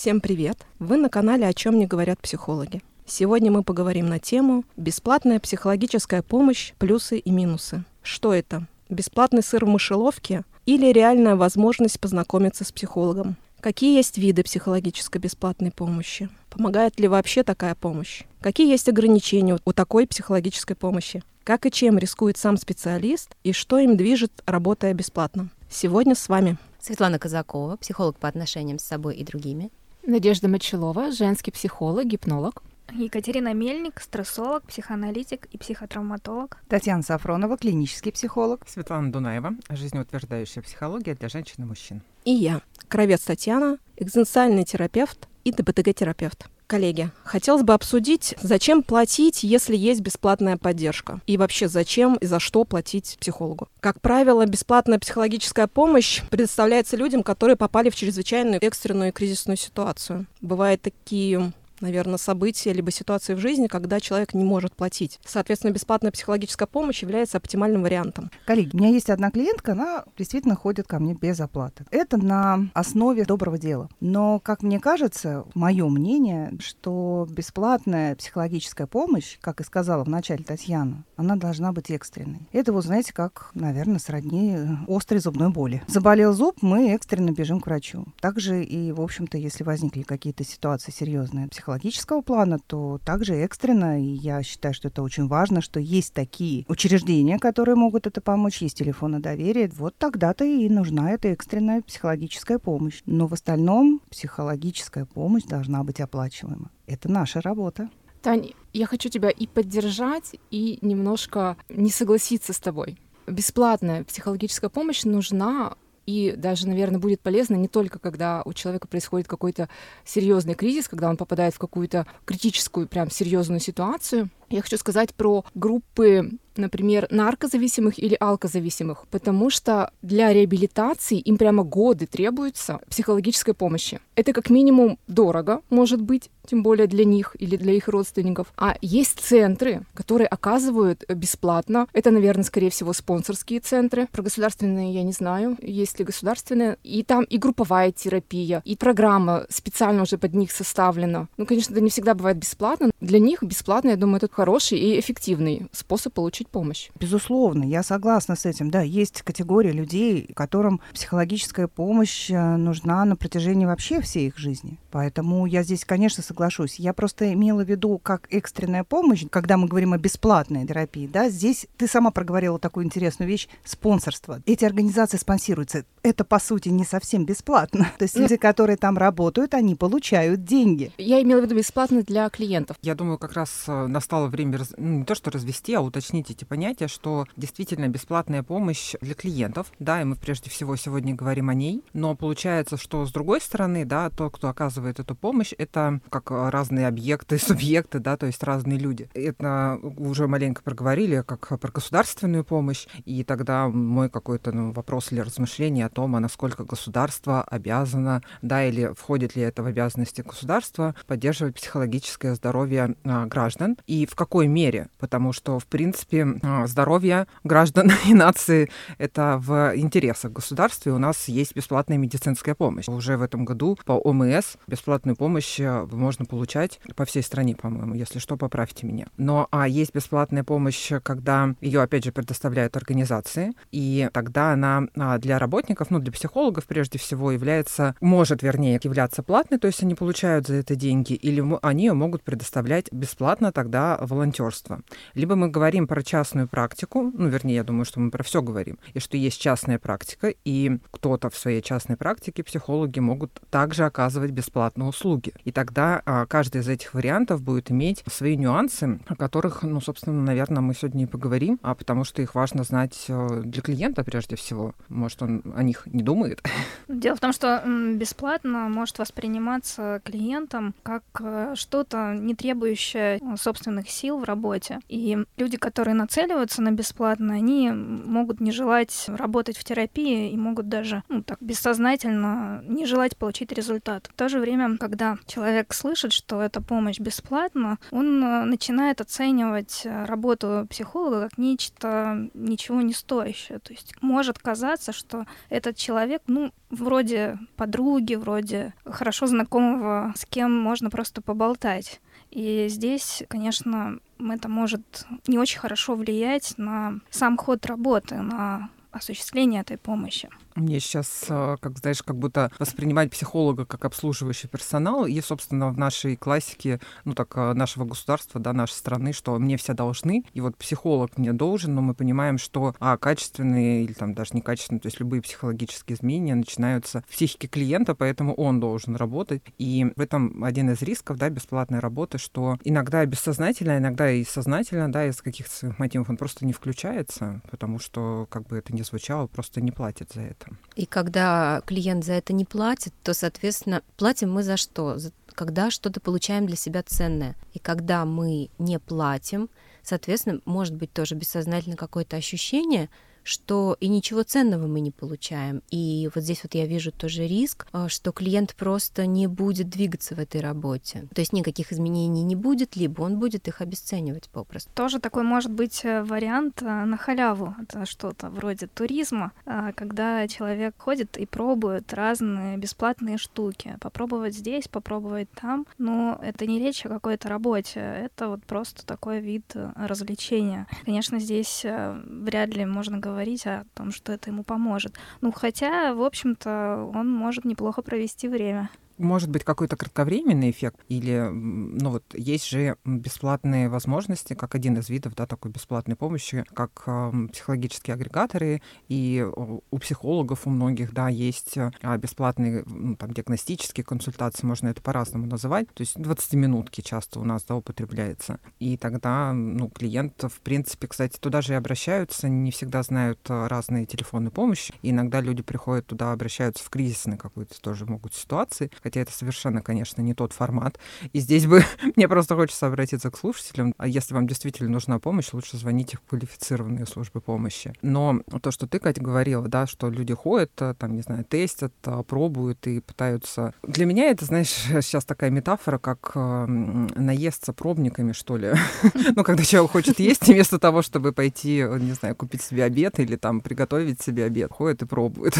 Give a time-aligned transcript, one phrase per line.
[0.00, 0.56] Всем привет!
[0.78, 2.80] Вы на канале «О чем не говорят психологи».
[3.04, 6.72] Сегодня мы поговорим на тему «Бесплатная психологическая помощь.
[6.78, 7.84] Плюсы и минусы».
[8.02, 8.66] Что это?
[8.88, 13.36] Бесплатный сыр в мышеловке или реальная возможность познакомиться с психологом?
[13.60, 16.30] Какие есть виды психологической бесплатной помощи?
[16.48, 18.22] Помогает ли вообще такая помощь?
[18.40, 21.22] Какие есть ограничения у такой психологической помощи?
[21.44, 25.50] Как и чем рискует сам специалист и что им движет, работая бесплатно?
[25.68, 29.70] Сегодня с вами Светлана Казакова, психолог по отношениям с собой и другими.
[30.06, 32.62] Надежда Мочелова, женский психолог, гипнолог.
[32.92, 36.56] Екатерина Мельник, стрессолог, психоаналитик и психотравматолог.
[36.68, 38.66] Татьяна Сафронова, клинический психолог.
[38.66, 42.02] Светлана Дунаева, жизнеутверждающая психология для женщин и мужчин.
[42.24, 46.48] И я, Кровец Татьяна, экзистенциальный терапевт и ДБТГ-терапевт.
[46.70, 51.20] Коллеги, хотелось бы обсудить, зачем платить, если есть бесплатная поддержка?
[51.26, 53.66] И вообще, зачем и за что платить психологу?
[53.80, 60.26] Как правило, бесплатная психологическая помощь предоставляется людям, которые попали в чрезвычайную экстренную и кризисную ситуацию.
[60.42, 65.18] Бывают такие наверное, события либо ситуации в жизни, когда человек не может платить.
[65.24, 68.30] Соответственно, бесплатная психологическая помощь является оптимальным вариантом.
[68.46, 71.84] Коллеги, у меня есть одна клиентка, она действительно ходит ко мне без оплаты.
[71.90, 73.88] Это на основе доброго дела.
[74.00, 81.04] Но, как мне кажется, мое мнение, что бесплатная психологическая помощь, как и сказала вначале Татьяна,
[81.16, 82.48] она должна быть экстренной.
[82.52, 84.56] Это вот, знаете, как, наверное, сродни
[84.88, 85.82] острой зубной боли.
[85.86, 88.06] Заболел зуб, мы экстренно бежим к врачу.
[88.20, 94.02] Также и, в общем-то, если возникли какие-то ситуации серьезные психологические психологического плана, то также экстренно,
[94.02, 98.60] и я считаю, что это очень важно, что есть такие учреждения, которые могут это помочь,
[98.60, 103.02] есть телефоны доверия, вот тогда-то и нужна эта экстренная психологическая помощь.
[103.06, 106.70] Но в остальном психологическая помощь должна быть оплачиваема.
[106.86, 107.88] Это наша работа.
[108.20, 112.98] Тань, я хочу тебя и поддержать, и немножко не согласиться с тобой.
[113.26, 115.76] Бесплатная психологическая помощь нужна
[116.10, 119.68] и даже, наверное, будет полезно не только когда у человека происходит какой-то
[120.04, 124.28] серьезный кризис, когда он попадает в какую-то критическую, прям серьезную ситуацию.
[124.48, 131.64] Я хочу сказать про группы например, наркозависимых или алкозависимых, потому что для реабилитации им прямо
[131.64, 134.00] годы требуется психологической помощи.
[134.14, 138.52] Это как минимум дорого, может быть, тем более для них или для их родственников.
[138.56, 141.86] А есть центры, которые оказывают бесплатно.
[141.92, 144.08] Это, наверное, скорее всего, спонсорские центры.
[144.12, 146.78] Про государственные я не знаю, есть ли государственные.
[146.82, 151.28] И там и групповая терапия, и программа специально уже под них составлена.
[151.36, 152.90] Ну, конечно, это не всегда бывает бесплатно.
[153.00, 156.90] Для них бесплатно, я думаю, это хороший и эффективный способ получить помощь.
[156.98, 158.70] Безусловно, я согласна с этим.
[158.70, 164.78] Да, есть категория людей, которым психологическая помощь э, нужна на протяжении вообще всей их жизни.
[164.90, 166.76] Поэтому я здесь, конечно, соглашусь.
[166.76, 171.06] Я просто имела в виду как экстренная помощь, когда мы говорим о бесплатной терапии.
[171.06, 174.42] Да, здесь ты сама проговорила такую интересную вещь– спонсорство.
[174.46, 175.84] Эти организации спонсируются.
[176.02, 177.90] Это, по сути, не совсем бесплатно.
[177.98, 180.92] То есть люди, которые там работают, они получают деньги.
[180.98, 182.76] Я имела в виду бесплатно для клиентов.
[182.82, 186.44] Я думаю, как раз э, настало время ну, не то что развести, а уточнить эти
[186.44, 191.54] понятия, что действительно бесплатная помощь для клиентов, да, и мы прежде всего сегодня говорим о
[191.54, 196.30] ней, но получается, что с другой стороны, да, тот, кто оказывает эту помощь, это как
[196.30, 199.08] разные объекты, субъекты, да, то есть разные люди.
[199.14, 205.20] Это уже маленько проговорили, как про государственную помощь, и тогда мой какой-то ну, вопрос или
[205.20, 210.94] размышление о том, а насколько государство обязано, да, или входит ли это в обязанности государства
[211.06, 217.26] поддерживать психологическое здоровье а, граждан, и в какой мере, потому что, в принципе, а, здоровья
[217.44, 222.88] граждан и нации— это в интересах государства, и у нас есть бесплатная медицинская помощь.
[222.88, 227.94] Уже в этом году по ОМС бесплатную помощь э, можно получать по всей стране, по-моему,
[227.94, 229.08] если что, поправьте меня.
[229.16, 235.18] Но а есть бесплатная помощь, когда ее, опять же, предоставляют организации, и тогда она а,
[235.18, 239.94] для работников, ну, для психологов прежде всего является, может, вернее, являться платной, то есть они
[239.94, 244.80] получают за это деньги, или они ее могут предоставлять бесплатно тогда волонтерство.
[245.14, 248.78] Либо мы говорим про частную практику, ну, вернее, я думаю, что мы про все говорим,
[248.94, 254.30] и что есть частная практика, и кто-то в своей частной практике, психологи, могут также оказывать
[254.60, 255.32] бесплатные услуги.
[255.44, 260.22] И тогда а, каждый из этих вариантов будет иметь свои нюансы, о которых, ну, собственно,
[260.22, 264.36] наверное, мы сегодня и поговорим, а потому что их важно знать э, для клиента прежде
[264.36, 264.74] всего.
[264.88, 266.42] Может, он о них не думает.
[266.88, 267.62] Дело в том, что
[267.94, 274.80] бесплатно может восприниматься клиентом как э, что-то, не требующее э, собственных сил в работе.
[274.88, 280.68] И люди, которые нацеливаются на бесплатно, они могут не желать работать в терапии и могут
[280.68, 284.10] даже ну, так бессознательно не желать получить результат.
[284.12, 289.00] В то же время время, когда человек слышит, что эта помощь бесплатна, он э, начинает
[289.00, 293.58] оценивать э, работу психолога как нечто ничего не стоящее.
[293.60, 300.56] То есть может казаться, что этот человек, ну, вроде подруги, вроде хорошо знакомого, с кем
[300.58, 302.00] можно просто поболтать.
[302.30, 309.62] И здесь, конечно, это может не очень хорошо влиять на сам ход работы, на осуществление
[309.62, 310.28] этой помощи.
[310.60, 315.06] Мне сейчас, а, как знаешь, как будто воспринимать психолога как обслуживающий персонал.
[315.06, 319.56] И, собственно, в нашей классике, ну так, а, нашего государства, да, нашей страны, что мне
[319.56, 324.12] все должны, и вот психолог мне должен, но мы понимаем, что а, качественные или там
[324.12, 329.42] даже некачественные, то есть любые психологические изменения начинаются в психике клиента, поэтому он должен работать.
[329.56, 334.92] И в этом один из рисков, да, бесплатной работы, что иногда бессознательно, иногда и сознательно,
[334.92, 338.82] да, из каких-то своих мотивов он просто не включается, потому что, как бы это ни
[338.82, 340.49] звучало, просто не платит за это.
[340.76, 344.96] И когда клиент за это не платит, то, соответственно, платим мы за что?
[345.34, 347.36] Когда что-то получаем для себя ценное.
[347.52, 349.48] И когда мы не платим,
[349.82, 352.88] соответственно, может быть тоже бессознательно какое-то ощущение,
[353.24, 355.62] что и ничего ценного мы не получаем.
[355.70, 360.14] И вот здесь вот я вижу тоже риск, а, что клиент просто не будет двигаться
[360.14, 361.08] в этой работе.
[361.14, 364.70] То есть никаких изменений не будет, либо он будет их обесценивать попросту.
[364.74, 367.54] Тоже такой может быть э, вариант э, на халяву.
[367.62, 369.32] Это что-то вроде туризма,
[369.74, 373.76] когда человек ходит и пробует разные бесплатные штуки.
[373.80, 375.66] Попробовать здесь, попробовать там.
[375.78, 380.66] Но это не речь о какой-то работе, это вот просто такой вид э, развлечения.
[380.84, 384.96] Конечно, здесь вряд ли можно говорить говорить о том, что это ему поможет.
[385.20, 388.70] Ну, хотя, в общем-то, он может неплохо провести время
[389.00, 394.88] может быть какой-то кратковременный эффект, или, ну вот, есть же бесплатные возможности, как один из
[394.88, 399.26] видов, да, такой бесплатной помощи, как э, психологические агрегаторы, и
[399.70, 405.26] у психологов у многих, да, есть э, бесплатные, ну, там, диагностические консультации, можно это по-разному
[405.26, 408.38] называть, то есть 20-минутки часто у нас, да, употребляется.
[408.58, 413.46] И тогда, ну, клиент, в принципе, кстати, туда же и обращаются, не всегда знают э,
[413.46, 418.70] разные телефоны помощи, и иногда люди приходят туда, обращаются в кризисные какой-то тоже могут ситуации,
[418.90, 420.80] хотя это совершенно, конечно, не тот формат.
[421.12, 421.62] И здесь бы
[421.96, 423.72] мне просто хочется обратиться к слушателям.
[423.78, 427.72] А если вам действительно нужна помощь, лучше звоните в квалифицированные службы помощи.
[427.82, 431.72] Но то, что ты, Катя, говорила, да, что люди ходят, э, там, не знаю, тестят,
[431.84, 433.54] э, пробуют и пытаются...
[433.62, 434.48] Для меня это, знаешь,
[434.82, 438.52] сейчас такая метафора, как э, наесться пробниками, что ли.
[439.16, 443.16] Ну, когда человек хочет есть, вместо того, чтобы пойти, не знаю, купить себе обед или
[443.16, 445.34] там приготовить себе обед, ходит и пробует.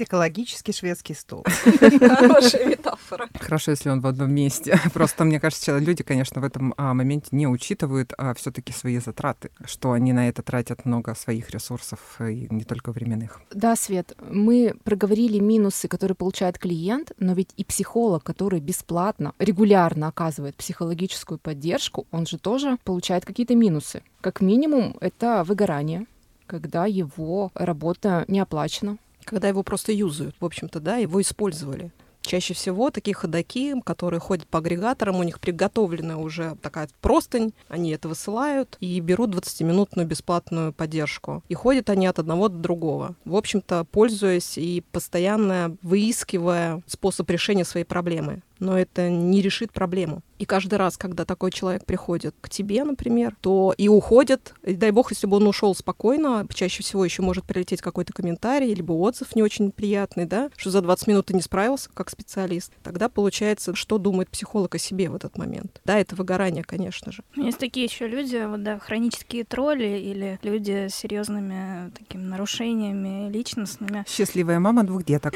[0.00, 1.44] Психологический шведский стол.
[1.44, 3.28] Хорошая метафора.
[3.38, 4.80] Хорошо, если он в одном месте.
[4.94, 9.50] Просто, мне кажется, люди, конечно, в этом а, моменте не учитывают а, все-таки свои затраты,
[9.66, 13.42] что они на это тратят много своих ресурсов, и не только временных.
[13.52, 20.08] Да, Свет, мы проговорили минусы, которые получает клиент, но ведь и психолог, который бесплатно, регулярно
[20.08, 24.02] оказывает психологическую поддержку, он же тоже получает какие-то минусы.
[24.22, 26.06] Как минимум, это выгорание,
[26.46, 28.96] когда его работа не оплачена,
[29.30, 31.92] когда его просто юзают, в общем-то, да, его использовали.
[32.20, 37.92] Чаще всего такие ходаки, которые ходят по агрегаторам, у них приготовленная уже такая простынь, они
[37.92, 41.42] это высылают и берут 20-минутную бесплатную поддержку.
[41.48, 43.14] И ходят они от одного до другого.
[43.24, 50.22] В общем-то, пользуясь и постоянно выискивая способ решения своей проблемы но это не решит проблему.
[50.38, 54.90] И каждый раз, когда такой человек приходит к тебе, например, то и уходит, и дай
[54.90, 59.36] бог, если бы он ушел спокойно, чаще всего еще может прилететь какой-то комментарий, либо отзыв
[59.36, 62.72] не очень приятный, да, что за 20 минут ты не справился как специалист.
[62.82, 65.80] Тогда получается, что думает психолог о себе в этот момент.
[65.84, 67.22] Да, это выгорание, конечно же.
[67.36, 74.06] Есть такие еще люди, вот, да, хронические тролли или люди с серьезными такими нарушениями личностными.
[74.08, 75.34] Счастливая мама двух деток.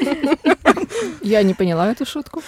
[1.21, 2.41] Я не поняла эту шутку.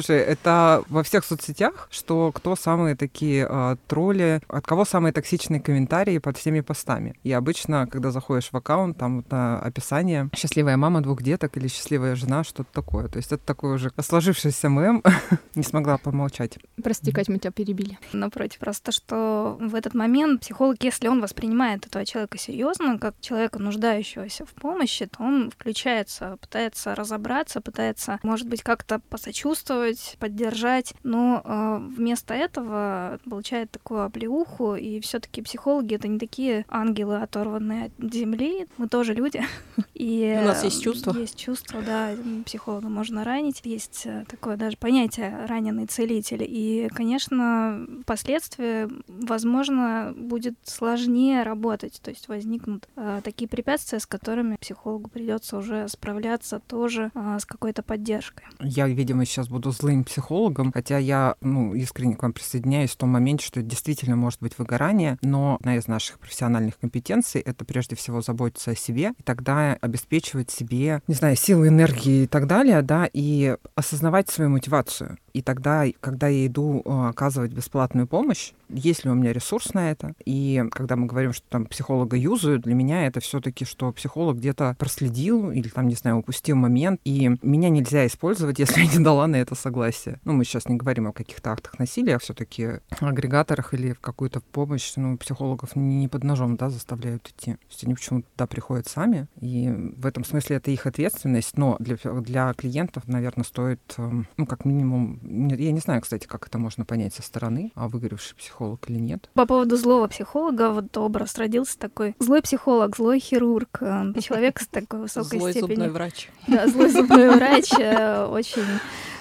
[0.00, 5.60] Слушай, это во всех соцсетях, что кто самые такие э, тролли, от кого самые токсичные
[5.60, 7.16] комментарии под всеми постами.
[7.22, 11.68] И обычно, когда заходишь в аккаунт, там вот, на описание «счастливая мама двух деток» или
[11.68, 13.08] «счастливая жена», что-то такое.
[13.08, 15.02] То есть это такой уже сложившийся мем.
[15.54, 16.58] Не смогла помолчать.
[16.82, 17.98] Прости, Кать, мы тебя перебили.
[18.14, 23.58] Напротив, просто что в этот момент психолог, если он воспринимает этого человека серьезно, как человека,
[23.58, 30.94] нуждающегося в помощи, то он включается, пытается разобраться, пытается, может быть, как-то посочувствовать, успокоить, поддержать,
[31.02, 37.16] но э, вместо этого получает такую оплеуху, и все таки психологи— это не такие ангелы,
[37.16, 39.42] оторванные от земли, мы тоже люди.
[39.94, 41.14] И У нас есть чувства.
[41.16, 42.12] Есть чувства, да,
[42.46, 43.60] психолога можно ранить.
[43.64, 46.42] Есть э, такое даже понятие «раненый целитель».
[46.42, 54.56] И, конечно, впоследствии, возможно, будет сложнее работать, то есть возникнут э, такие препятствия, с которыми
[54.56, 58.44] психологу придется уже справляться тоже э, с какой-то поддержкой.
[58.60, 63.10] Я, видимо, сейчас буду злым психологом, хотя я ну, искренне к вам присоединяюсь в том
[63.10, 68.20] моменте, что действительно может быть выгорание, но одна из наших профессиональных компетенций— это прежде всего
[68.20, 73.08] заботиться о себе, и тогда обеспечивать себе, не знаю, силы, энергии и так далее, да,
[73.12, 75.18] и осознавать свою мотивацию.
[75.32, 79.90] И тогда, когда я иду э, оказывать бесплатную помощь, есть ли у меня ресурс на
[79.90, 80.14] это?
[80.24, 84.76] И когда мы говорим, что там психолога юзают, для меня это все-таки, что психолог где-то
[84.78, 89.26] проследил или там, не знаю, упустил момент, и меня нельзя использовать, если я не дала
[89.26, 90.20] на это согласие.
[90.24, 94.40] Ну, мы сейчас не говорим о каких-то актах насилия, а все-таки агрегаторах или в какую-то
[94.40, 97.52] помощь, ну, психологов не под ножом, да, заставляют идти.
[97.52, 101.76] То есть они почему-то туда приходят сами, и в этом смысле это их ответственность, но
[101.78, 106.58] для, для клиентов, наверное, стоит, эм, ну, как минимум, я не знаю, кстати, как это
[106.58, 109.28] можно понять со стороны, а выгоревший психолог или нет.
[109.34, 112.14] По поводу злого психолога, вот образ родился такой.
[112.18, 115.76] Злой психолог, злой хирург, э, человек с такой высокой злой степенью.
[115.76, 116.30] зубной врач.
[116.46, 118.64] Да, злой зубной врач, э, очень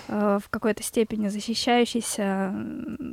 [0.10, 2.54] в какой-то степени защищающийся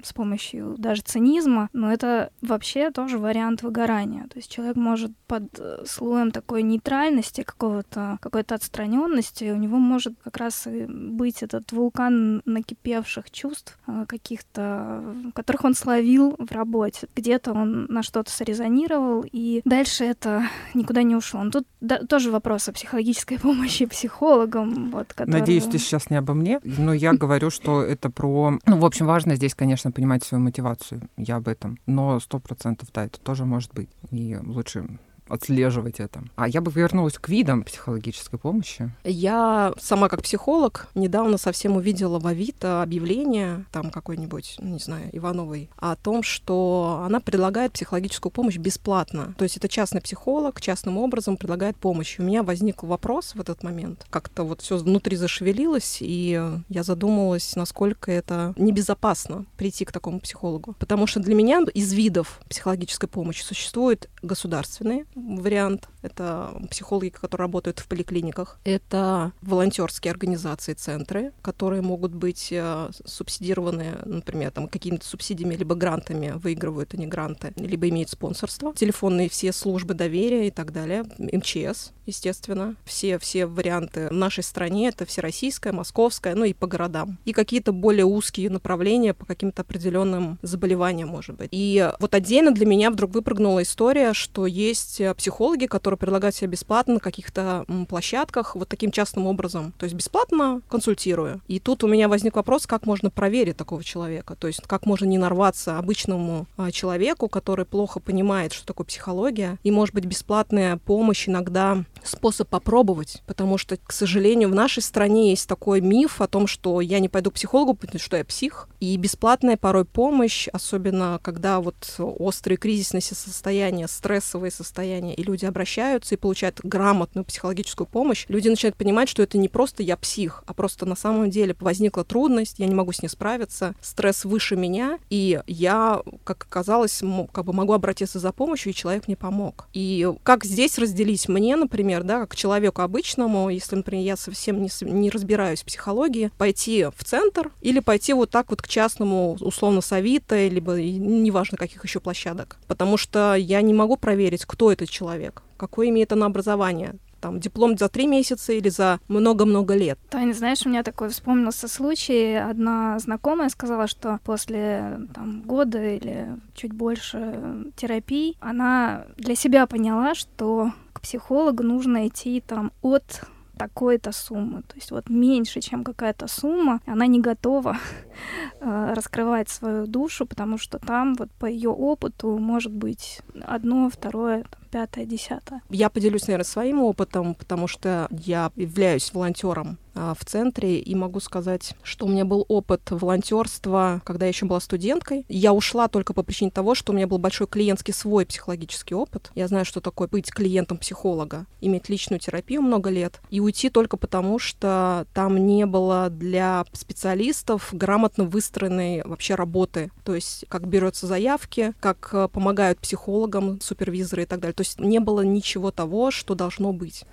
[0.02, 4.26] с помощью даже цинизма, но это вообще тоже вариант выгорания.
[4.28, 10.14] То есть человек может под э, слоем такой нейтральности, какого-то какой-то отстраненности, у него может
[10.22, 17.08] как раз и быть этот вулкан накипевших чувств э, каких-то, которых он словил в работе.
[17.14, 21.42] Где-то он на что-то срезонировал, и дальше это никуда не ушло.
[21.42, 24.90] Но тут да, тоже вопрос о психологической помощи психологам.
[24.90, 25.40] Вот, которые...
[25.40, 28.58] Надеюсь, ты сейчас не обо мне но я говорю, что это про...
[28.64, 31.02] Ну, в общем, важно здесь, конечно, понимать свою мотивацию.
[31.16, 31.78] Я об этом.
[31.86, 33.88] Но сто процентов, да, это тоже может быть.
[34.12, 34.86] И лучше
[35.28, 36.22] отслеживать это.
[36.36, 38.90] А я бы вернулась к видам психологической помощи.
[39.04, 45.08] Я сама как психолог недавно совсем увидела в Авито объявление, там какой-нибудь, ну, не знаю,
[45.12, 49.34] Ивановой, о том, что она предлагает психологическую помощь бесплатно.
[49.38, 52.18] То есть это частный психолог частным образом предлагает помощь.
[52.18, 54.06] И у меня возник вопрос в этот момент.
[54.10, 60.74] Как-то вот все внутри зашевелилось, и я задумалась, насколько это небезопасно прийти к такому психологу.
[60.78, 65.88] Потому что для меня из видов психологической помощи существуют государственные, вариант.
[66.02, 68.58] Это психологи, которые работают в поликлиниках.
[68.64, 76.34] Это волонтерские организации, центры, которые могут быть э, субсидированы, например, там какими-то субсидиями либо грантами
[76.36, 78.74] выигрывают они гранты, либо имеют спонсорство.
[78.74, 81.04] Телефонные все службы доверия и так далее.
[81.18, 82.76] МЧС, естественно.
[82.84, 84.88] Все, все варианты в нашей стране.
[84.88, 87.18] Это всероссийская, московская, ну и по городам.
[87.24, 91.48] И какие-то более узкие направления по каким-то определенным заболеваниям, может быть.
[91.52, 96.94] И вот отдельно для меня вдруг выпрыгнула история, что есть психологи, которые предлагают себя бесплатно
[96.94, 99.72] на каких-то площадках вот таким частным образом.
[99.78, 101.40] То есть бесплатно консультирую.
[101.48, 104.36] И тут у меня возник вопрос, как можно проверить такого человека.
[104.36, 109.58] То есть как можно не нарваться обычному а, человеку, который плохо понимает, что такое психология.
[109.62, 115.30] И, может быть, бесплатная помощь иногда способ попробовать, потому что, к сожалению, в нашей стране
[115.30, 118.68] есть такой миф о том, что я не пойду к психологу, потому что я псих,
[118.80, 126.14] и бесплатная порой помощь, особенно когда вот острые кризисные состояния, стрессовые состояния, и люди обращаются
[126.14, 130.54] и получают грамотную психологическую помощь, люди начинают понимать, что это не просто я псих, а
[130.54, 134.98] просто на самом деле возникла трудность, я не могу с ней справиться, стресс выше меня,
[135.10, 139.68] и я, как оказалось, как бы могу обратиться за помощью, и человек мне помог.
[139.72, 144.70] И как здесь разделить мне, например, да, как человеку обычному, если, например, я совсем не,
[144.82, 149.80] не разбираюсь в психологии, пойти в центр или пойти вот так вот к частному, условно,
[149.80, 152.56] совита, либо неважно каких еще площадок.
[152.66, 157.76] Потому что я не могу проверить, кто этот человек, какое имеет она образование, там, диплом
[157.76, 159.98] за три месяца или за много-много лет.
[160.10, 162.34] Таня, знаешь, у меня такой вспомнился случай.
[162.34, 170.14] Одна знакомая сказала, что после там, года или чуть больше терапий она для себя поняла,
[170.14, 173.22] что к психологу нужно идти там от
[173.56, 174.62] такой-то суммы.
[174.62, 177.78] То есть вот меньше, чем какая-то сумма, она не готова
[178.60, 184.44] э, раскрывать свою душу, потому что там вот по ее опыту может быть одно, второе,
[184.44, 185.62] там, пятое, десятое.
[185.70, 191.20] Я поделюсь, наверное, своим опытом, потому что я являюсь волонтером а, в центре и могу
[191.20, 195.24] сказать, что у меня был опыт волонтерства, когда я еще была студенткой.
[195.28, 199.30] Я ушла только по причине того, что у меня был большой клиентский свой психологический опыт.
[199.34, 203.96] Я знаю, что такое быть клиентом психолога, иметь личную терапию много лет и уйти только
[203.96, 209.90] потому, что там не было для специалистов грамотно выстроенной вообще работы.
[210.04, 214.54] То есть как берется заявки, как э, помогают психологам, супервизоры и так далее.
[214.54, 217.04] То есть не было ничего того, что должно быть.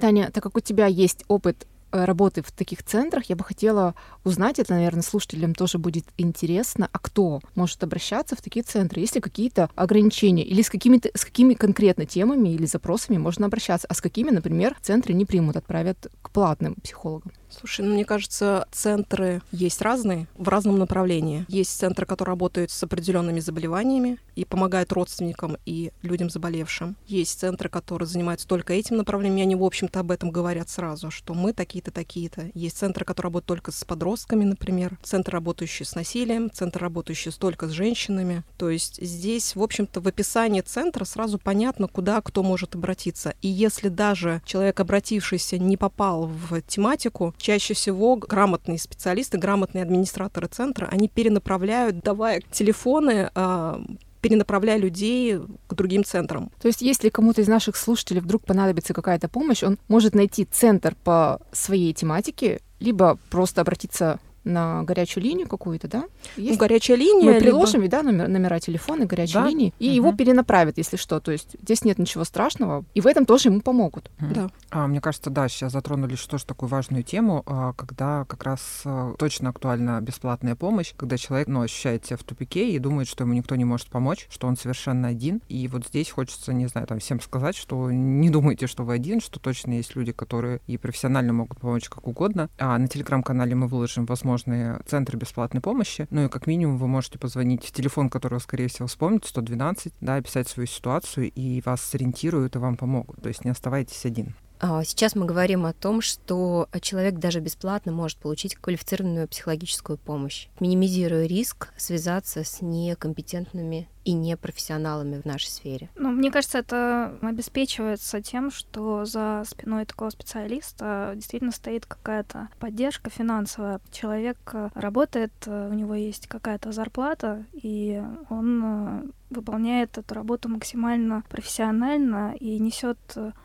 [0.00, 3.94] Таня, так как у тебя есть опыт э, работы в таких центрах, я бы хотела
[4.24, 9.00] узнать, это, наверное, слушателям тоже будет интересно, а кто может обращаться в такие центры?
[9.00, 10.44] Есть ли какие-то ограничения?
[10.44, 13.86] Или с, какими-то, с какими конкретно темами или запросами можно обращаться?
[13.88, 17.32] А с какими, например, центры не примут, отправят к платным психологам?
[17.58, 21.44] Слушай, ну, мне кажется, центры есть разные, в разном направлении.
[21.48, 26.96] Есть центры, которые работают с определенными заболеваниями и помогают родственникам и людям заболевшим.
[27.06, 31.10] Есть центры, которые занимаются только этим направлением, и они, в общем-то, об этом говорят сразу,
[31.10, 32.50] что мы такие-то, такие-то.
[32.54, 37.68] Есть центры, которые работают только с подростками, например, центры, работающие с насилием, центры, работающие только
[37.68, 38.44] с женщинами.
[38.56, 43.34] То есть здесь, в общем-то, в описании центра сразу понятно, куда кто может обратиться.
[43.42, 50.46] И если даже человек, обратившийся, не попал в тематику, чаще всего грамотные специалисты, грамотные администраторы
[50.46, 53.82] центра, они перенаправляют, давая телефоны а,
[54.22, 56.50] перенаправляя людей к другим центрам.
[56.60, 60.94] То есть, если кому-то из наших слушателей вдруг понадобится какая-то помощь, он может найти центр
[61.04, 66.04] по своей тематике, либо просто обратиться на горячую линию какую-то, да?
[66.36, 66.54] Ну, Есть?
[66.54, 67.32] Ну, горячая линия.
[67.32, 67.90] Мы приложим, либо...
[67.90, 69.46] да, номер, номера телефона горячей да?
[69.46, 69.94] линии, и угу.
[69.94, 71.20] его перенаправят, если что.
[71.20, 74.10] То есть здесь нет ничего страшного, и в этом тоже ему помогут.
[74.20, 74.34] Угу.
[74.34, 74.50] Да.
[74.70, 79.14] А, мне кажется, да, сейчас затронули тоже такую важную тему, а, когда как раз а,
[79.18, 83.34] точно актуальна бесплатная помощь, когда человек, ну, ощущает себя в тупике и думает, что ему
[83.34, 85.40] никто не может помочь, что он совершенно один.
[85.48, 89.20] И вот здесь хочется, не знаю, там всем сказать, что не думайте, что вы один,
[89.20, 92.48] что точно есть люди, которые и профессионально могут помочь как угодно.
[92.58, 96.06] А на телеграм-канале мы выложим, возможно, возможные центры бесплатной помощи.
[96.10, 100.16] Ну и как минимум вы можете позвонить в телефон, который скорее всего, вспомните, 112, да,
[100.16, 103.20] описать свою ситуацию, и вас сориентируют и вам помогут.
[103.22, 104.34] То есть не оставайтесь один.
[104.64, 110.46] А, сейчас мы говорим о том, что человек даже бесплатно может получить квалифицированную психологическую помощь,
[110.60, 115.90] минимизируя риск связаться с некомпетентными и непрофессионалами в нашей сфере.
[115.96, 123.10] Ну, мне кажется, это обеспечивается тем, что за спиной такого специалиста действительно стоит какая-то поддержка
[123.10, 123.80] финансовая.
[123.90, 130.48] Человек э, работает, э, у него есть какая-то зарплата, и он э, выполняет эту работу
[130.48, 132.98] максимально профессионально и несет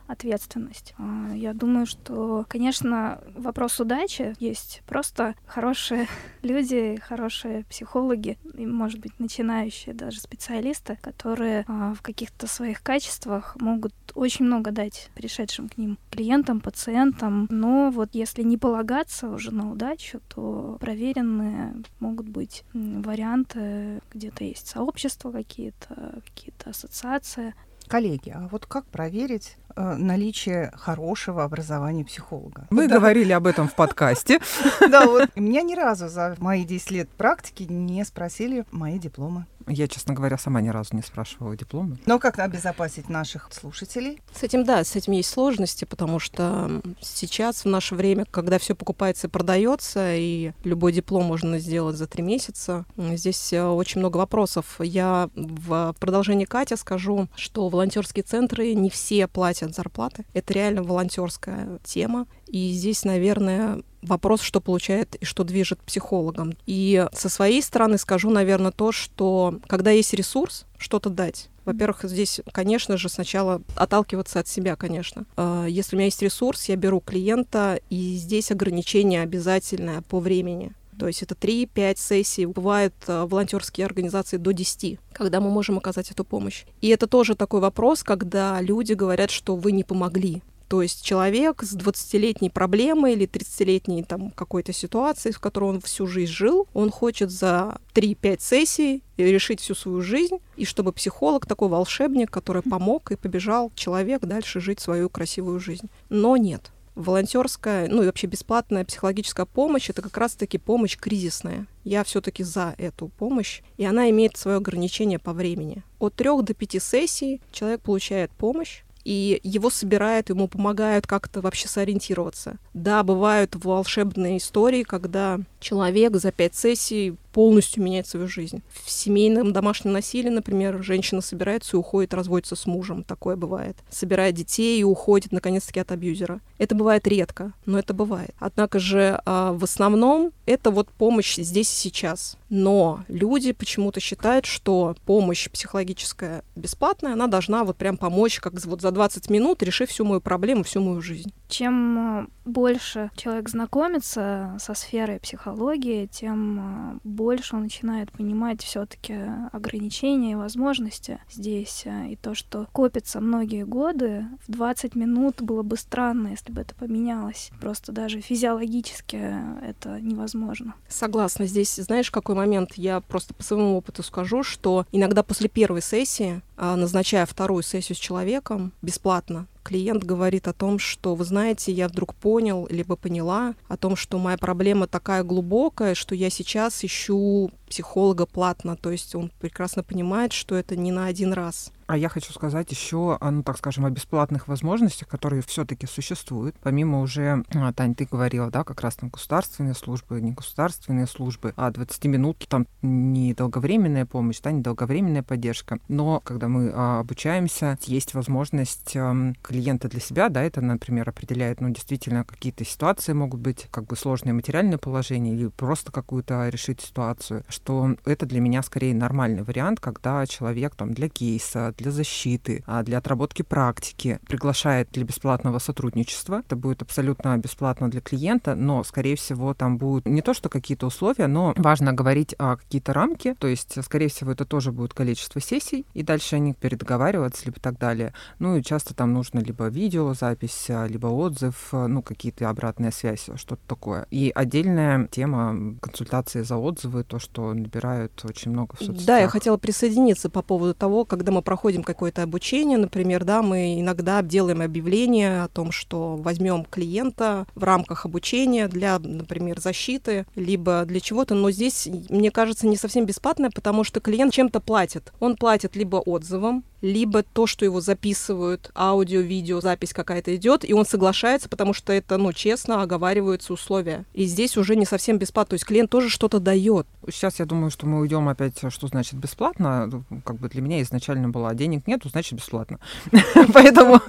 [0.07, 0.93] ответственность.
[0.97, 4.81] А, я думаю, что, конечно, вопрос удачи есть.
[4.87, 6.07] Просто хорошие
[6.41, 13.55] люди, хорошие психологи, и, может быть, начинающие даже специалисты которые а, в каких-то своих качествах
[13.59, 17.47] могут очень много дать пришедшим к ним клиентам, пациентам.
[17.49, 24.67] Но вот если не полагаться уже на удачу, то проверенные могут быть варианты, где-то есть
[24.67, 27.53] сообщества какие-то, какие-то ассоциации.
[27.87, 32.65] Коллеги, а вот как проверить Э, наличие хорошего образования психолога.
[32.71, 32.95] Мы да.
[32.95, 34.39] говорили об этом в подкасте.
[34.89, 39.45] Да, вот меня ни разу за мои 10 лет практики не спросили мои дипломы.
[39.67, 41.97] Я, честно говоря, сама ни разу не спрашивала дипломы.
[42.05, 44.21] Но как обезопасить наших слушателей?
[44.33, 48.75] С этим, да, с этим есть сложности, потому что сейчас, в наше время, когда все
[48.75, 54.17] покупается и продается, и любой диплом можно сделать за три месяца, здесь э, очень много
[54.17, 54.75] вопросов.
[54.79, 60.25] Я в продолжении Катя скажу, что волонтерские центры не все платят зарплаты.
[60.33, 62.27] Это реально волонтерская тема.
[62.47, 66.53] И здесь, наверное, вопрос, что получает и что движет психологом.
[66.65, 71.49] И со своей стороны скажу, наверное, то, что когда есть ресурс, что-то дать.
[71.65, 75.25] Во-первых, здесь, конечно же, сначала отталкиваться от себя, конечно.
[75.35, 80.71] А, если у меня есть ресурс, я беру клиента, и здесь ограничение обязательное по времени.
[80.97, 82.45] То есть это 3-5 сессий.
[82.45, 86.65] Бывают э, волонтерские организации до 10, когда мы можем оказать эту помощь.
[86.81, 90.41] И это тоже такой вопрос, когда люди говорят, что вы не помогли.
[90.67, 96.07] То есть человек с 20-летней проблемой или 30-летней там какой-то ситуацией, в которой он всю
[96.07, 101.69] жизнь жил, он хочет за 3-5 сессий решить всю свою жизнь, и чтобы психолог, такой
[101.69, 105.89] волшебник, который помог и побежал человек дальше жить свою красивую жизнь.
[106.09, 111.67] Но нет волонтерская, ну и вообще бесплатная психологическая помощь это как раз-таки помощь кризисная.
[111.83, 115.83] Я все-таки за эту помощь, и она имеет свое ограничение по времени.
[115.99, 121.69] От трех до пяти сессий человек получает помощь, и его собирают, ему помогают как-то вообще
[121.69, 122.57] сориентироваться.
[122.73, 128.63] Да, бывают волшебные истории, когда человек за пять сессий полностью меняет свою жизнь.
[128.83, 133.03] В семейном домашнем насилии, например, женщина собирается и уходит, разводится с мужем.
[133.03, 133.77] Такое бывает.
[133.91, 136.41] Собирает детей и уходит, наконец-таки, от абьюзера.
[136.57, 138.31] Это бывает редко, но это бывает.
[138.39, 142.37] Однако же а, в основном это вот помощь здесь и сейчас.
[142.49, 148.81] Но люди почему-то считают, что помощь психологическая бесплатная, она должна вот прям помочь, как вот
[148.81, 151.31] за 20 минут, решив всю мою проблему, всю мою жизнь.
[151.49, 158.63] Чем а, больше человек знакомится со сферой психологии, тем больше а, больше он начинает понимать
[158.63, 159.13] все-таки
[159.51, 161.81] ограничения и возможности здесь.
[161.83, 166.61] Э, и то, что копится многие годы, в 20 минут было бы странно, если бы
[166.61, 167.51] это поменялось.
[167.59, 169.19] Просто даже физиологически
[169.61, 170.73] это невозможно.
[170.87, 171.47] Согласна.
[171.47, 172.75] Здесь, знаешь, какой момент?
[172.75, 177.97] Я просто по своему опыту скажу, что иногда после первой сессии, а, назначая вторую сессию
[177.97, 183.53] с человеком бесплатно, клиент говорит о том, что, вы знаете, я вдруг понял, либо поняла
[183.67, 189.13] о том, что моя проблема такая глубокая, что я сейчас ищу психолога платно, то есть
[189.13, 191.73] он прекрасно понимает, что это не на один раз.
[191.87, 196.55] А я хочу сказать еще, ну так скажем, о бесплатных возможностях, которые все-таки существуют.
[196.61, 201.53] Помимо уже, а, Тань, ты говорила, да, как раз там государственные службы, не государственные службы,
[201.55, 205.79] а 20 минут там не долговременная помощь, да, не долговременная поддержка.
[205.87, 208.97] Но когда мы а, обучаемся, есть возможность
[209.41, 213.95] клиента для себя, да, это, например, определяет, ну, действительно, какие-то ситуации могут быть, как бы
[213.95, 219.79] сложное материальное положение или просто какую-то решить ситуацию, что это для меня скорее нормальный вариант,
[219.79, 226.41] когда человек там для кейса, для защиты, а для отработки практики приглашает для бесплатного сотрудничества.
[226.45, 230.87] Это будет абсолютно бесплатно для клиента, но, скорее всего, там будут не то, что какие-то
[230.87, 235.39] условия, но важно говорить о какие-то рамки, то есть, скорее всего, это тоже будет количество
[235.39, 238.13] сессий, и дальше они передоговариваться, либо так далее.
[238.39, 244.07] Ну и часто там нужно либо видеозапись, либо отзыв, ну, какие-то обратная связь, что-то такое.
[244.09, 249.05] И отдельная тема консультации за отзывы, то, что набирают очень много в соцсетях.
[249.05, 253.41] Да, я хотела присоединиться по поводу того, когда мы проходим проходим какое-то обучение, например, да,
[253.41, 260.25] мы иногда делаем объявление о том, что возьмем клиента в рамках обучения для, например, защиты,
[260.35, 265.11] либо для чего-то, но здесь, мне кажется, не совсем бесплатно, потому что клиент чем-то платит.
[265.19, 270.73] Он платит либо отзывом, либо то, что его записывают, аудио, видео, запись какая-то идет, и
[270.73, 274.05] он соглашается, потому что это, ну, честно оговариваются условия.
[274.13, 276.87] И здесь уже не совсем бесплатно, то есть клиент тоже что-то дает.
[277.09, 279.89] Сейчас я думаю, что мы уйдем опять, что значит бесплатно.
[280.23, 282.79] Как бы для меня изначально было денег нет, значит бесплатно.
[283.53, 283.99] Поэтому,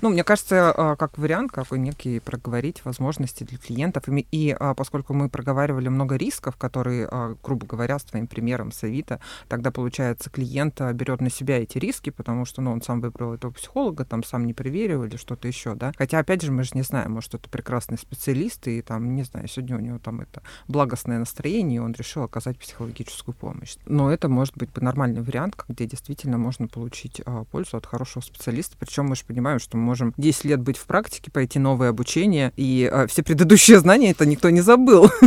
[0.00, 4.04] ну, мне кажется, а, как вариант, какой некий проговорить возможности для клиентов.
[4.08, 8.82] И а, поскольку мы проговаривали много рисков, которые, а, грубо говоря, с твоим примером с
[8.82, 13.34] Авито, тогда, получается, клиент берет на себя эти риски, потому что, ну, он сам выбрал
[13.34, 15.92] этого психолога, там сам не проверил или что-то еще, да.
[15.96, 19.48] Хотя, опять же, мы же не знаем, может, это прекрасный специалист, и там, не знаю,
[19.48, 23.76] сегодня у него там это благостное настроение, и он решил оказать психологическую помощь.
[23.86, 28.76] Но это может быть нормальный вариант, где действительно можно получить а, пользу от хорошего специалиста.
[28.78, 32.52] Причем мы же понимаем, что мы можем 10 лет быть в практике, пойти новое обучение,
[32.56, 35.10] и а, все предыдущие знания это никто не забыл.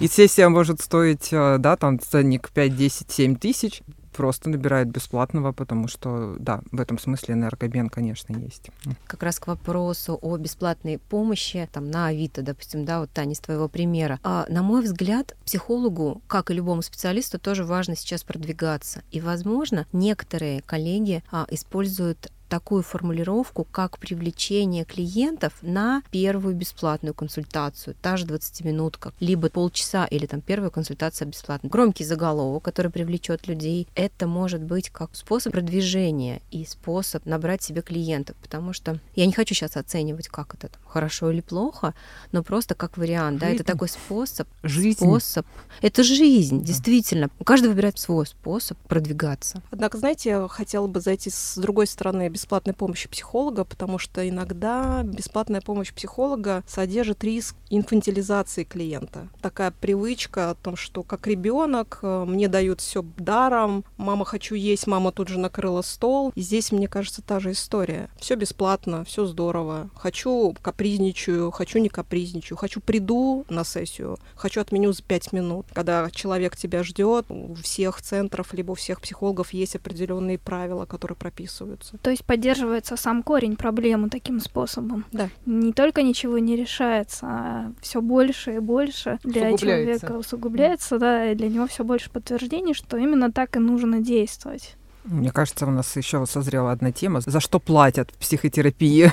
[0.00, 3.82] И сессия может стоить, а, да, там ценник 5, 10, 7 тысяч
[4.18, 8.68] просто набирает бесплатного, потому что, да, в этом смысле энергообмен, конечно, есть.
[9.06, 13.38] Как раз к вопросу о бесплатной помощи там, на Авито, допустим, да, вот, Таня, с
[13.38, 14.18] твоего примера.
[14.24, 19.04] А, на мой взгляд, психологу, как и любому специалисту, тоже важно сейчас продвигаться.
[19.12, 27.94] И, возможно, некоторые коллеги а, используют такую формулировку, как привлечение клиентов на первую бесплатную консультацию,
[28.00, 31.70] та же 20-минутка, либо полчаса или там первая консультация бесплатная.
[31.70, 37.82] Громкий заголовок, который привлечет людей, это может быть как способ продвижения и способ набрать себе
[37.82, 41.94] клиентов, потому что я не хочу сейчас оценивать, как это там, хорошо или плохо,
[42.32, 43.46] но просто как вариант, жизнь.
[43.46, 44.48] да, это такой способ.
[44.62, 44.98] Жизнь.
[44.98, 45.46] Способ.
[45.82, 46.64] Это жизнь, да.
[46.66, 47.30] действительно.
[47.44, 49.62] Каждый выбирает свой способ продвигаться.
[49.70, 55.02] Однако, знаете, я хотела бы зайти с другой стороны бесплатной помощи психолога, потому что иногда
[55.02, 59.28] бесплатная помощь психолога содержит риск инфантилизации клиента.
[59.42, 64.86] Такая привычка о том, что как ребенок э, мне дают все даром, мама хочу есть,
[64.86, 66.32] мама тут же накрыла стол.
[66.36, 68.08] И здесь, мне кажется, та же история.
[68.20, 69.90] Все бесплатно, все здорово.
[69.96, 75.66] Хочу капризничаю, хочу не капризничаю, хочу приду на сессию, хочу отменю за пять минут.
[75.72, 81.16] Когда человек тебя ждет, у всех центров либо у всех психологов есть определенные правила, которые
[81.16, 81.98] прописываются.
[81.98, 85.06] То есть поддерживается сам корень проблемы таким способом.
[85.12, 85.30] Да.
[85.46, 91.34] Не только ничего не решается, а все больше и больше для человека усугубляется, да, и
[91.34, 94.76] для него все больше подтверждений, что именно так и нужно действовать.
[95.08, 99.10] Мне кажется, у нас еще созрела одна тема, за что платят в психотерапии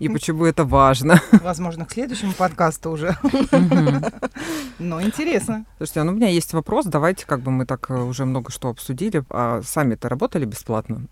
[0.00, 1.22] и почему это важно.
[1.30, 3.16] Возможно, к следующему подкасту уже.
[4.80, 5.66] Но интересно.
[5.76, 6.86] Слушайте, а ну у меня есть вопрос.
[6.86, 9.22] Давайте, как бы мы так э, уже много что обсудили.
[9.30, 11.02] А сами-то работали бесплатно?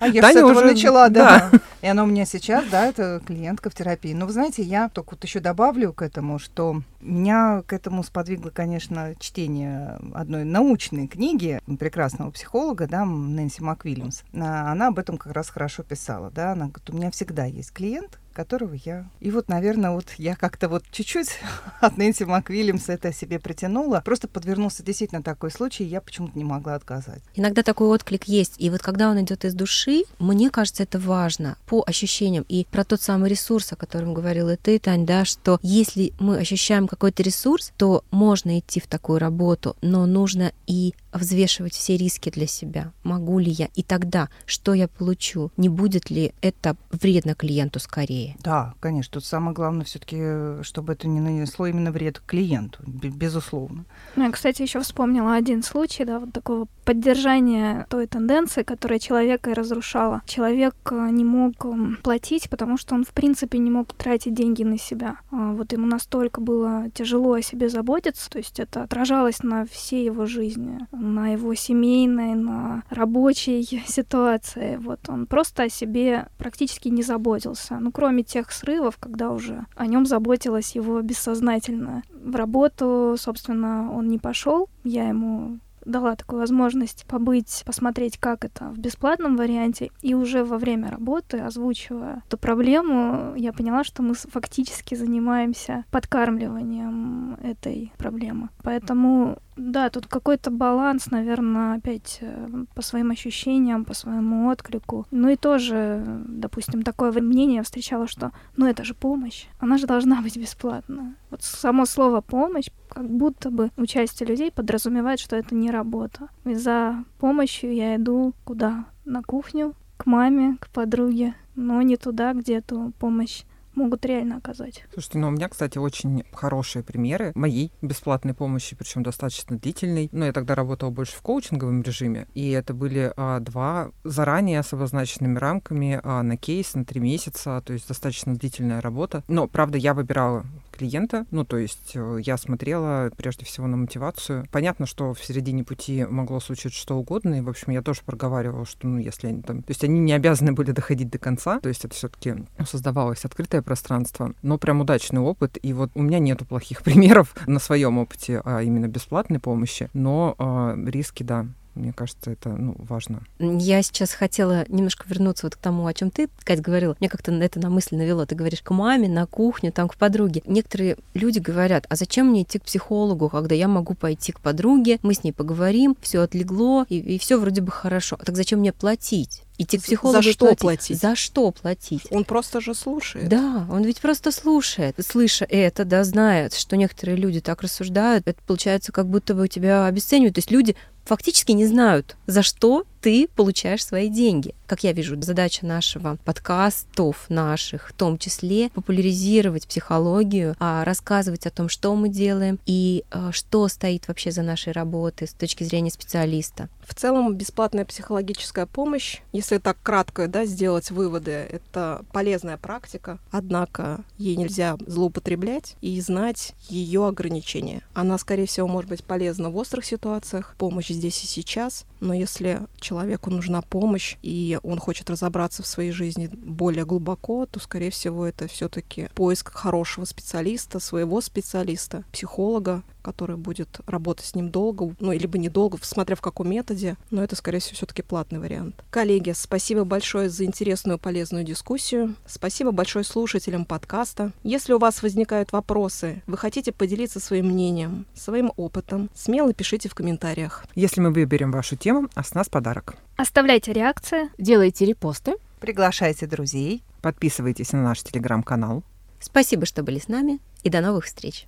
[0.00, 1.50] А я Таня уже начала, да.
[1.82, 4.14] И она у меня сейчас, да, это клиентка в терапии.
[4.14, 8.50] Но вы знаете, я только вот еще добавлю к этому, что меня к этому сподвигло,
[8.50, 14.22] конечно, чтение одной научной книги прекрасного психолога, да, Нэнси МакВильямс.
[14.32, 16.52] Она об этом как раз хорошо писала, да.
[16.52, 19.08] Она говорит, у меня всегда есть клиент, которого я...
[19.20, 21.38] И вот, наверное, вот я как-то вот чуть-чуть
[21.80, 24.02] от Нэнси МакВильямса это себе притянула.
[24.04, 27.22] Просто подвернулся действительно такой случай, и я почему-то не могла отказать.
[27.34, 28.54] Иногда такой отклик есть.
[28.58, 32.44] И вот когда он идет из души, мне кажется, это важно по ощущениям.
[32.48, 36.88] И про тот самый ресурс, о котором говорила ты, Тань, да, что если мы ощущаем
[36.88, 42.46] какой-то ресурс, то можно идти в такую работу, но нужно и взвешивать все риски для
[42.46, 42.92] себя.
[43.02, 43.68] Могу ли я?
[43.74, 45.50] И тогда, что я получу?
[45.56, 48.36] Не будет ли это вредно клиенту скорее?
[48.40, 49.14] Да, конечно.
[49.14, 53.84] Тут самое главное все-таки, чтобы это не нанесло именно вред клиенту, безусловно.
[54.16, 59.50] Ну, я, кстати, еще вспомнила один случай, да, вот такого поддержания той тенденции, которая человека
[59.50, 60.22] и разрушала.
[60.26, 61.54] Человек э, не мог
[62.02, 65.18] платить, потому что он, в принципе, не мог тратить деньги на себя.
[65.30, 70.04] А вот ему настолько было тяжело о себе заботиться, то есть это отражалось на всей
[70.04, 74.76] его жизни на его семейной, на рабочей ситуации.
[74.76, 77.78] Вот он просто о себе практически не заботился.
[77.80, 82.02] Ну, кроме тех срывов, когда уже о нем заботилась его бессознательно.
[82.12, 84.68] В работу, собственно, он не пошел.
[84.84, 89.90] Я ему дала такую возможность побыть, посмотреть, как это в бесплатном варианте.
[90.02, 97.36] И уже во время работы, озвучивая эту проблему, я поняла, что мы фактически занимаемся подкармливанием
[97.42, 98.50] этой проблемы.
[98.62, 105.06] Поэтому да, тут какой-то баланс, наверное, опять э, по своим ощущениям, по своему отклику.
[105.10, 109.86] Ну и тоже, допустим, такое мнение я встречала, что ну это же помощь, она же
[109.86, 111.14] должна быть бесплатна.
[111.30, 116.28] Вот само слово помощь, как будто бы участие людей подразумевает, что это не работа.
[116.46, 118.86] И за помощью я иду куда?
[119.04, 123.42] На кухню, к маме, к подруге, но не туда, где эту помощь
[123.74, 124.84] могут реально оказать.
[124.92, 130.08] Слушайте, ну у меня, кстати, очень хорошие примеры моей бесплатной помощи, причем достаточно длительной.
[130.12, 134.72] Но я тогда работала больше в коучинговом режиме, и это были а, два заранее с
[134.72, 139.22] обозначенными рамками а, на кейс на три месяца, то есть достаточно длительная работа.
[139.28, 140.44] Но, правда, я выбирала
[140.80, 141.26] клиента.
[141.30, 144.46] Ну, то есть э, я смотрела прежде всего на мотивацию.
[144.50, 148.64] Понятно, что в середине пути могло случиться что угодно, и, в общем, я тоже проговаривала,
[148.64, 149.62] что, ну, если они там...
[149.62, 152.34] То есть они не обязаны были доходить до конца, то есть это все таки
[152.66, 157.60] создавалось открытое пространство, но прям удачный опыт, и вот у меня нету плохих примеров на
[157.60, 163.22] своем опыте а именно бесплатной помощи, но а, риски, да, мне кажется, это ну, важно.
[163.38, 166.96] Я сейчас хотела немножко вернуться вот к тому, о чем ты, Кать, говорила.
[166.98, 168.26] Мне как-то это на мысль навело.
[168.26, 170.42] Ты говоришь к маме, на кухню, там, к подруге.
[170.46, 174.98] Некоторые люди говорят, а зачем мне идти к психологу, когда я могу пойти к подруге,
[175.02, 178.16] мы с ней поговорим, все отлегло, и, и все вроде бы хорошо.
[178.20, 179.44] А так зачем мне платить?
[179.60, 180.22] Идти к психологу.
[180.22, 180.60] За что платить?
[180.60, 181.00] платить?
[181.00, 182.02] За что платить?
[182.10, 183.28] Он просто же слушает.
[183.28, 184.96] Да, он ведь просто слушает.
[185.06, 189.86] Слыша это, да, знает, что некоторые люди так рассуждают, это получается как будто бы тебя
[189.86, 190.34] обесценивают.
[190.36, 194.54] То есть люди фактически не знают, за что ты получаешь свои деньги.
[194.66, 201.50] Как я вижу, задача нашего подкастов наших, в том числе популяризировать психологию, а рассказывать о
[201.50, 205.90] том, что мы делаем и э, что стоит вообще за нашей работой с точки зрения
[205.90, 206.68] специалиста.
[206.86, 214.00] В целом, бесплатная психологическая помощь, если так кратко да, сделать выводы, это полезная практика, однако
[214.18, 217.82] ей нельзя злоупотреблять и знать ее ограничения.
[217.94, 222.62] Она, скорее всего, может быть полезна в острых ситуациях, помощь здесь и сейчас, но если
[222.90, 228.26] человеку нужна помощь, и он хочет разобраться в своей жизни более глубоко, то, скорее всего,
[228.26, 235.12] это все-таки поиск хорошего специалиста, своего специалиста, психолога, который будет работать с ним долго, ну,
[235.12, 238.82] либо недолго, смотря в каком методе, но это, скорее всего, все-таки платный вариант.
[238.90, 242.14] Коллеги, спасибо большое за интересную полезную дискуссию.
[242.26, 244.32] Спасибо большое слушателям подкаста.
[244.42, 249.94] Если у вас возникают вопросы, вы хотите поделиться своим мнением, своим опытом, смело пишите в
[249.94, 250.64] комментариях.
[250.74, 252.96] Если мы выберем вашу тему, а с нас подарок.
[253.16, 254.30] Оставляйте реакции.
[254.38, 255.34] Делайте репосты.
[255.60, 256.82] Приглашайте друзей.
[257.02, 258.82] Подписывайтесь на наш телеграм-канал.
[259.20, 261.46] Спасибо, что были с нами, и до новых встреч.